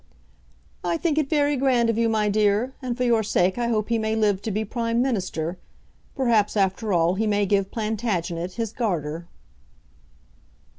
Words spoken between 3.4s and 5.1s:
I hope he may live to be Prime